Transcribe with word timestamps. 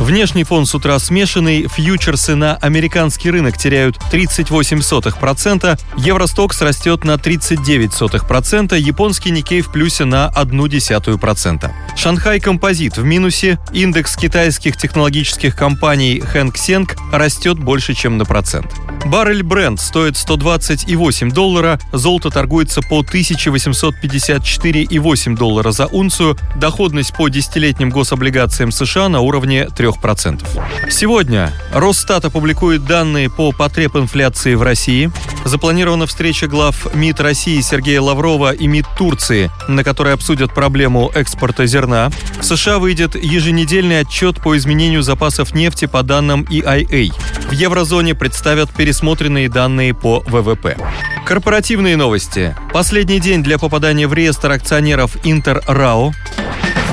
Внешний 0.00 0.44
фон 0.44 0.64
с 0.64 0.74
утра 0.74 0.98
смешанный, 0.98 1.68
фьючерсы 1.68 2.34
на 2.34 2.56
американский 2.56 3.30
рынок 3.30 3.58
теряют 3.58 3.98
38%, 4.12 5.78
Евростокс 5.98 6.62
растет 6.62 7.04
на 7.04 7.16
39%, 7.16 8.78
японский 8.78 9.30
Никей 9.30 9.60
в 9.60 9.70
плюсе 9.72 10.04
на 10.04 10.32
0,1%. 10.34 11.70
Шанхай 11.96 12.40
Композит 12.40 12.96
в 12.96 13.04
минусе, 13.04 13.58
индекс 13.72 14.16
китайских 14.16 14.76
технологических 14.76 15.56
компаний 15.56 16.20
Хэнк 16.20 16.56
Сенг 16.56 16.96
растет 17.12 17.58
больше, 17.58 17.94
чем 17.94 18.18
на 18.18 18.24
процент. 18.24 18.72
Баррель 19.04 19.42
бренд 19.42 19.80
стоит 19.80 20.14
120,8 20.14 21.32
доллара, 21.32 21.80
золото 21.92 22.30
торгуется 22.30 22.82
по 22.82 23.00
1854,8 23.00 25.36
доллара 25.36 25.72
за 25.72 25.86
унцию, 25.86 26.38
доходность 26.56 27.14
по 27.14 27.28
десятилетним 27.28 27.90
гособлигациям 27.90 28.70
США 28.70 29.08
на 29.08 29.20
уровне 29.20 29.66
3%. 29.78 30.90
Сегодня 30.90 31.52
Росстат 31.72 32.24
опубликует 32.24 32.84
данные 32.84 33.30
по 33.30 33.52
потреб 33.52 33.96
инфляции 33.96 34.54
в 34.54 34.62
России. 34.62 35.10
Запланирована 35.44 36.06
встреча 36.06 36.48
глав 36.48 36.92
МИД 36.94 37.20
России 37.20 37.60
Сергея 37.60 38.00
Лаврова 38.00 38.52
и 38.52 38.66
МИД 38.66 38.86
Турции, 38.96 39.50
на 39.68 39.84
которой 39.84 40.14
обсудят 40.14 40.52
проблему 40.52 41.10
экспорта 41.14 41.66
зерна. 41.66 42.10
В 42.40 42.44
США 42.44 42.78
выйдет 42.78 43.14
еженедельный 43.14 44.00
отчет 44.00 44.42
по 44.42 44.56
изменению 44.56 45.02
запасов 45.02 45.54
нефти 45.54 45.84
по 45.86 46.02
данным 46.02 46.42
EIA. 46.50 47.12
В 47.48 47.52
еврозоне 47.52 48.14
представят 48.14 48.70
пересмотренные 48.70 49.48
данные 49.48 49.94
по 49.94 50.22
ВВП. 50.26 50.76
Корпоративные 51.24 51.96
новости. 51.96 52.56
Последний 52.72 53.20
день 53.20 53.42
для 53.42 53.58
попадания 53.58 54.06
в 54.06 54.14
реестр 54.14 54.52
акционеров 54.52 55.16
Интер 55.24 55.62
РАО. 55.66 56.12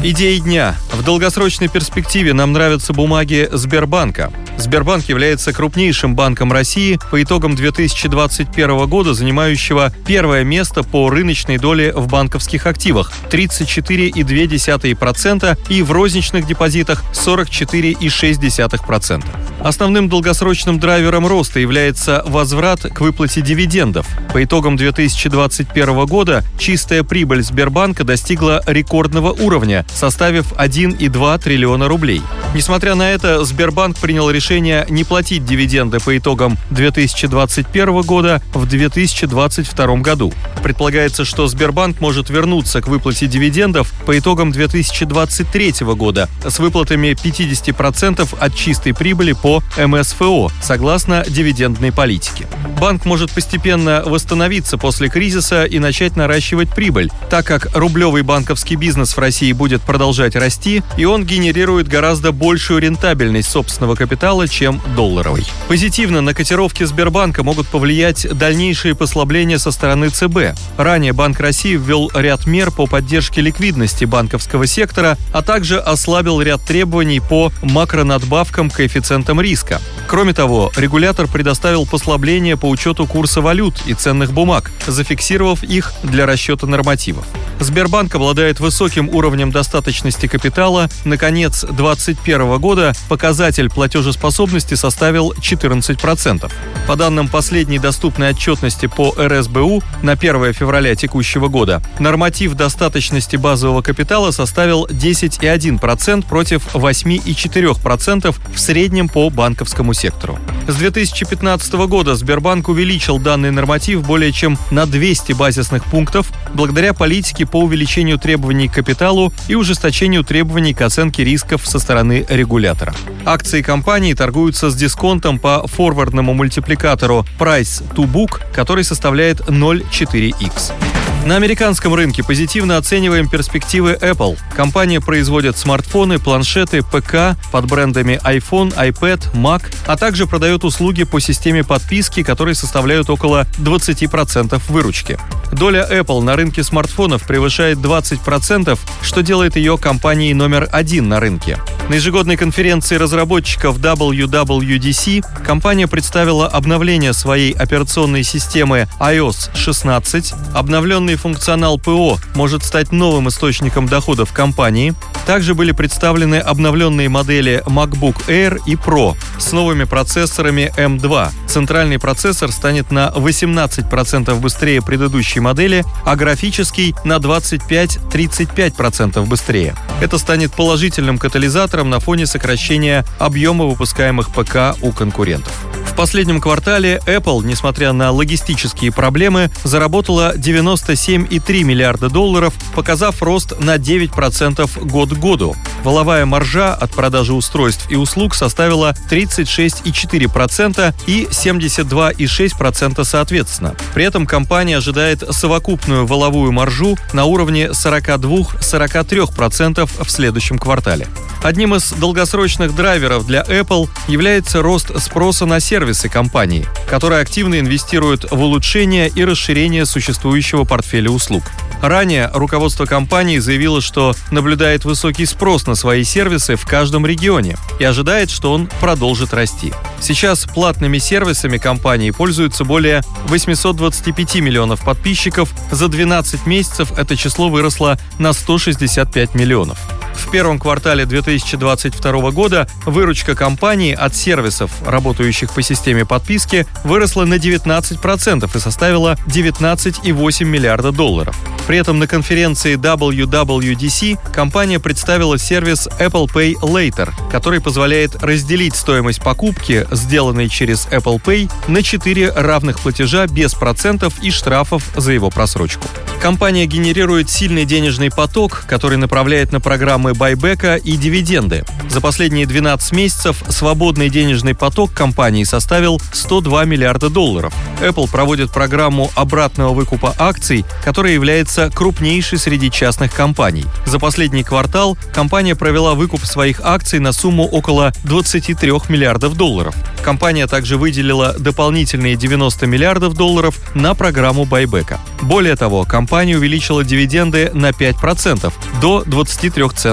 Идеи 0.00 0.38
дня. 0.38 0.76
В 0.92 1.02
долгосрочной 1.02 1.66
перспективе 1.66 2.32
нам 2.32 2.52
нравятся 2.52 2.92
бумаги 2.92 3.48
Сбербанка. 3.50 4.32
Сбербанк 4.58 5.08
является 5.08 5.52
крупнейшим 5.52 6.16
банком 6.16 6.52
России 6.52 6.98
по 7.12 7.22
итогам 7.22 7.54
2021 7.54 8.88
года, 8.88 9.14
занимающего 9.14 9.92
первое 10.04 10.42
место 10.42 10.82
по 10.82 11.08
рыночной 11.08 11.58
доле 11.58 11.92
в 11.92 12.08
банковских 12.08 12.66
активах 12.66 13.12
34,2% 13.30 15.58
и 15.68 15.82
в 15.82 15.92
розничных 15.92 16.44
депозитах 16.46 17.04
44,6%. 17.12 19.24
Основным 19.60 20.08
долгосрочным 20.08 20.80
драйвером 20.80 21.26
роста 21.26 21.58
является 21.60 22.22
возврат 22.26 22.80
к 22.80 23.00
выплате 23.00 23.42
дивидендов. 23.42 24.08
По 24.32 24.42
итогам 24.42 24.76
2021 24.76 26.06
года 26.06 26.42
чистая 26.58 27.04
прибыль 27.04 27.42
Сбербанка 27.42 28.04
достигла 28.04 28.62
рекордного 28.66 29.32
уровня, 29.32 29.84
составив 29.94 30.52
1,2 30.52 31.42
триллиона 31.42 31.88
рублей. 31.88 32.22
Несмотря 32.54 32.94
на 32.94 33.10
это, 33.10 33.44
Сбербанк 33.44 33.98
принял 33.98 34.30
решение 34.30 34.47
не 34.50 35.04
платить 35.04 35.44
дивиденды 35.44 35.98
по 36.00 36.16
итогам 36.16 36.56
2021 36.70 38.02
года 38.02 38.42
в 38.54 38.66
2022 38.66 39.96
году. 39.96 40.32
Предполагается, 40.62 41.24
что 41.24 41.46
Сбербанк 41.46 42.00
может 42.00 42.30
вернуться 42.30 42.80
к 42.80 42.88
выплате 42.88 43.26
дивидендов 43.26 43.92
по 44.06 44.18
итогам 44.18 44.50
2023 44.50 45.74
года 45.94 46.28
с 46.46 46.58
выплатами 46.58 47.08
50% 47.08 48.38
от 48.38 48.54
чистой 48.54 48.94
прибыли 48.94 49.32
по 49.32 49.62
МСФО, 49.76 50.50
согласно 50.62 51.24
дивидендной 51.28 51.92
политике. 51.92 52.46
Банк 52.80 53.04
может 53.04 53.32
постепенно 53.32 54.04
восстановиться 54.06 54.78
после 54.78 55.08
кризиса 55.08 55.64
и 55.64 55.80
начать 55.80 56.14
наращивать 56.14 56.72
прибыль, 56.72 57.10
так 57.28 57.44
как 57.44 57.74
рублевый 57.74 58.22
банковский 58.22 58.76
бизнес 58.76 59.16
в 59.16 59.18
России 59.18 59.50
будет 59.52 59.82
продолжать 59.82 60.36
расти, 60.36 60.84
и 60.96 61.04
он 61.04 61.24
генерирует 61.24 61.88
гораздо 61.88 62.30
большую 62.30 62.80
рентабельность 62.80 63.50
собственного 63.50 63.96
капитала, 63.96 64.46
чем 64.46 64.80
долларовый. 64.94 65.44
Позитивно 65.66 66.20
на 66.20 66.34
котировки 66.34 66.84
Сбербанка 66.84 67.42
могут 67.42 67.66
повлиять 67.66 68.28
дальнейшие 68.32 68.94
послабления 68.94 69.58
со 69.58 69.72
стороны 69.72 70.10
ЦБ. 70.10 70.56
Ранее 70.76 71.12
Банк 71.12 71.40
России 71.40 71.76
ввел 71.76 72.12
ряд 72.14 72.46
мер 72.46 72.70
по 72.70 72.86
поддержке 72.86 73.40
ликвидности 73.40 74.04
банковского 74.04 74.68
сектора, 74.68 75.18
а 75.32 75.42
также 75.42 75.80
ослабил 75.80 76.40
ряд 76.40 76.62
требований 76.64 77.18
по 77.18 77.50
макронадбавкам 77.62 78.70
коэффициентам 78.70 79.40
риска. 79.40 79.80
Кроме 80.08 80.32
того, 80.32 80.72
регулятор 80.74 81.26
предоставил 81.26 81.84
послабление 81.84 82.56
по 82.56 82.66
учету 82.66 83.06
курса 83.06 83.42
валют 83.42 83.82
и 83.84 83.92
ценных 83.92 84.32
бумаг, 84.32 84.72
зафиксировав 84.86 85.62
их 85.62 85.92
для 86.02 86.24
расчета 86.24 86.66
нормативов. 86.66 87.26
Сбербанк 87.60 88.14
обладает 88.14 88.58
высоким 88.58 89.10
уровнем 89.10 89.50
достаточности 89.50 90.26
капитала. 90.26 90.88
На 91.04 91.18
конец 91.18 91.62
2021 91.62 92.58
года 92.58 92.94
показатель 93.08 93.68
платежеспособности 93.68 94.74
составил 94.74 95.32
14%. 95.32 96.50
По 96.86 96.96
данным 96.96 97.28
последней 97.28 97.78
доступной 97.78 98.30
отчетности 98.30 98.86
по 98.86 99.14
РСБУ 99.18 99.82
на 100.02 100.12
1 100.12 100.54
февраля 100.54 100.94
текущего 100.94 101.48
года, 101.48 101.82
норматив 101.98 102.54
достаточности 102.54 103.36
базового 103.36 103.82
капитала 103.82 104.30
составил 104.30 104.86
10,1% 104.86 106.26
против 106.26 106.74
8,4% 106.74 108.34
в 108.54 108.58
среднем 108.58 109.08
по 109.08 109.28
банковскому 109.28 109.92
сектору. 109.98 110.38
С 110.66 110.76
2015 110.76 111.72
года 111.86 112.14
Сбербанк 112.14 112.68
увеличил 112.68 113.18
данный 113.18 113.50
норматив 113.50 114.06
более 114.06 114.32
чем 114.32 114.58
на 114.70 114.86
200 114.86 115.32
базисных 115.32 115.84
пунктов 115.84 116.30
благодаря 116.54 116.94
политике 116.94 117.46
по 117.46 117.60
увеличению 117.60 118.18
требований 118.18 118.68
к 118.68 118.74
капиталу 118.74 119.32
и 119.48 119.54
ужесточению 119.54 120.24
требований 120.24 120.74
к 120.74 120.82
оценке 120.82 121.24
рисков 121.24 121.66
со 121.66 121.78
стороны 121.78 122.24
регулятора. 122.28 122.94
Акции 123.24 123.62
компании 123.62 124.14
торгуются 124.14 124.70
с 124.70 124.74
дисконтом 124.74 125.38
по 125.38 125.66
форвардному 125.66 126.34
мультипликатору 126.34 127.26
Price 127.38 127.82
to 127.94 128.10
Book, 128.10 128.40
который 128.52 128.84
составляет 128.84 129.40
0,4x. 129.40 130.97
На 131.28 131.36
американском 131.36 131.94
рынке 131.94 132.24
позитивно 132.24 132.78
оцениваем 132.78 133.28
перспективы 133.28 133.98
Apple. 134.00 134.38
Компания 134.56 134.98
производит 134.98 135.58
смартфоны, 135.58 136.18
планшеты, 136.18 136.80
ПК 136.80 137.38
под 137.52 137.66
брендами 137.66 138.18
iPhone, 138.24 138.74
iPad, 138.74 139.34
Mac, 139.34 139.62
а 139.86 139.98
также 139.98 140.26
продает 140.26 140.64
услуги 140.64 141.04
по 141.04 141.20
системе 141.20 141.64
подписки, 141.64 142.22
которые 142.22 142.54
составляют 142.54 143.10
около 143.10 143.46
20% 143.58 144.58
выручки. 144.70 145.18
Доля 145.52 145.86
Apple 145.90 146.22
на 146.22 146.34
рынке 146.34 146.62
смартфонов 146.62 147.26
превышает 147.26 147.76
20%, 147.76 148.78
что 149.02 149.22
делает 149.22 149.56
ее 149.56 149.76
компанией 149.76 150.32
номер 150.32 150.66
один 150.72 151.10
на 151.10 151.20
рынке. 151.20 151.58
На 151.90 151.94
ежегодной 151.94 152.36
конференции 152.36 152.96
разработчиков 152.96 153.78
WWDC 153.78 155.24
компания 155.42 155.88
представила 155.88 156.46
обновление 156.46 157.14
своей 157.14 157.52
операционной 157.52 158.24
системы 158.24 158.88
iOS 159.00 159.56
16. 159.56 160.34
Обновленный 160.54 161.17
функционал 161.18 161.78
ПО 161.78 162.16
может 162.34 162.64
стать 162.64 162.92
новым 162.92 163.28
источником 163.28 163.86
доходов 163.86 164.32
компании. 164.32 164.94
Также 165.26 165.54
были 165.54 165.72
представлены 165.72 166.36
обновленные 166.36 167.10
модели 167.10 167.62
MacBook 167.66 168.28
Air 168.28 168.58
и 168.66 168.76
Pro 168.76 169.14
с 169.38 169.52
новыми 169.52 169.84
процессорами 169.84 170.72
M2. 170.76 171.28
Центральный 171.46 171.98
процессор 171.98 172.50
станет 172.50 172.90
на 172.90 173.12
18% 173.14 174.40
быстрее 174.40 174.80
предыдущей 174.80 175.40
модели, 175.40 175.84
а 176.06 176.16
графический 176.16 176.94
на 177.04 177.16
25-35% 177.16 179.26
быстрее. 179.26 179.76
Это 180.00 180.16
станет 180.16 180.54
положительным 180.54 181.18
катализатором 181.18 181.90
на 181.90 182.00
фоне 182.00 182.24
сокращения 182.26 183.04
объема 183.18 183.66
выпускаемых 183.66 184.30
ПК 184.30 184.74
у 184.80 184.92
конкурентов. 184.92 185.52
Последнем 185.98 186.40
квартале 186.40 187.00
Apple, 187.06 187.44
несмотря 187.44 187.92
на 187.92 188.12
логистические 188.12 188.92
проблемы, 188.92 189.50
заработала 189.64 190.36
97,3 190.36 191.64
миллиарда 191.64 192.08
долларов, 192.08 192.54
показав 192.72 193.20
рост 193.20 193.58
на 193.58 193.78
9% 193.78 194.84
год 194.86 195.10
к 195.10 195.18
году. 195.18 195.56
Воловая 195.82 196.26
маржа 196.26 196.74
от 196.74 196.90
продажи 196.90 197.32
устройств 197.32 197.90
и 197.90 197.96
услуг 197.96 198.34
составила 198.34 198.94
36,4% 199.10 200.94
и 201.06 201.26
72,6% 201.30 203.04
соответственно. 203.04 203.74
При 203.94 204.04
этом 204.04 204.26
компания 204.26 204.76
ожидает 204.76 205.22
совокупную 205.30 206.06
воловую 206.06 206.52
маржу 206.52 206.98
на 207.12 207.24
уровне 207.24 207.68
42-43% 207.68 210.04
в 210.04 210.10
следующем 210.10 210.58
квартале. 210.58 211.06
Одним 211.42 211.74
из 211.74 211.92
долгосрочных 211.92 212.74
драйверов 212.74 213.26
для 213.26 213.42
Apple 213.42 213.88
является 214.08 214.60
рост 214.60 214.90
спроса 215.00 215.46
на 215.46 215.60
сервисы 215.60 216.08
компании, 216.08 216.66
которые 216.88 217.20
активно 217.20 217.60
инвестируют 217.60 218.30
в 218.30 218.40
улучшение 218.40 219.08
и 219.08 219.24
расширение 219.24 219.86
существующего 219.86 220.64
портфеля 220.64 221.10
услуг. 221.10 221.44
Ранее 221.82 222.30
руководство 222.34 222.86
компании 222.86 223.38
заявило, 223.38 223.80
что 223.80 224.14
наблюдает 224.30 224.84
высокий 224.84 225.26
спрос 225.26 225.66
на 225.66 225.74
свои 225.74 226.04
сервисы 226.04 226.56
в 226.56 226.66
каждом 226.66 227.06
регионе 227.06 227.56
и 227.78 227.84
ожидает, 227.84 228.30
что 228.30 228.52
он 228.52 228.68
продолжит 228.80 229.32
расти. 229.32 229.72
Сейчас 230.00 230.44
платными 230.44 230.98
сервисами 230.98 231.58
компании 231.58 232.10
пользуются 232.10 232.64
более 232.64 233.02
825 233.26 234.36
миллионов 234.36 234.84
подписчиков. 234.84 235.52
За 235.70 235.88
12 235.88 236.46
месяцев 236.46 236.92
это 236.96 237.16
число 237.16 237.48
выросло 237.48 237.98
на 238.18 238.32
165 238.32 239.34
миллионов. 239.34 239.78
В 240.18 240.30
первом 240.30 240.58
квартале 240.58 241.06
2022 241.06 242.30
года 242.32 242.68
выручка 242.84 243.34
компании 243.34 243.94
от 243.94 244.14
сервисов, 244.14 244.70
работающих 244.84 245.50
по 245.54 245.62
системе 245.62 246.04
подписки, 246.04 246.66
выросла 246.84 247.24
на 247.24 247.34
19% 247.34 248.54
и 248.54 248.60
составила 248.60 249.16
19,8 249.26 250.44
миллиарда 250.44 250.92
долларов. 250.92 251.34
При 251.66 251.78
этом 251.78 251.98
на 251.98 252.06
конференции 252.06 252.76
WWDC 252.76 254.32
компания 254.32 254.80
представила 254.80 255.38
сервис 255.38 255.86
Apple 255.98 256.26
Pay 256.26 256.54
Later, 256.60 257.10
который 257.30 257.60
позволяет 257.60 258.22
разделить 258.22 258.74
стоимость 258.74 259.22
покупки, 259.22 259.86
сделанной 259.90 260.48
через 260.48 260.86
Apple 260.88 261.22
Pay, 261.22 261.50
на 261.68 261.82
4 261.82 262.32
равных 262.32 262.80
платежа 262.80 263.26
без 263.26 263.54
процентов 263.54 264.14
и 264.22 264.30
штрафов 264.30 264.82
за 264.96 265.12
его 265.12 265.30
просрочку. 265.30 265.88
Компания 266.20 266.66
генерирует 266.66 267.30
сильный 267.30 267.64
денежный 267.64 268.10
поток, 268.10 268.64
который 268.66 268.98
направляет 268.98 269.52
на 269.52 269.60
программы 269.60 270.07
байбека 270.14 270.76
и 270.76 270.96
дивиденды. 270.96 271.64
За 271.88 272.00
последние 272.00 272.46
12 272.46 272.92
месяцев 272.92 273.42
свободный 273.48 274.10
денежный 274.10 274.54
поток 274.54 274.92
компании 274.92 275.44
составил 275.44 276.00
102 276.12 276.64
миллиарда 276.64 277.10
долларов. 277.10 277.54
Apple 277.80 278.10
проводит 278.10 278.50
программу 278.50 279.10
обратного 279.14 279.72
выкупа 279.72 280.14
акций, 280.18 280.64
которая 280.84 281.12
является 281.12 281.70
крупнейшей 281.70 282.38
среди 282.38 282.70
частных 282.70 283.14
компаний. 283.14 283.64
За 283.86 283.98
последний 283.98 284.42
квартал 284.42 284.98
компания 285.12 285.54
провела 285.54 285.94
выкуп 285.94 286.24
своих 286.24 286.60
акций 286.62 286.98
на 286.98 287.12
сумму 287.12 287.44
около 287.44 287.92
23 288.04 288.70
миллиардов 288.88 289.36
долларов. 289.36 289.74
Компания 290.02 290.46
также 290.46 290.76
выделила 290.76 291.34
дополнительные 291.38 292.16
90 292.16 292.66
миллиардов 292.66 293.14
долларов 293.14 293.58
на 293.74 293.94
программу 293.94 294.44
байбека. 294.44 295.00
Более 295.22 295.56
того, 295.56 295.84
компания 295.84 296.36
увеличила 296.36 296.84
дивиденды 296.84 297.50
на 297.52 297.70
5% 297.70 298.52
до 298.80 299.02
23 299.04 299.64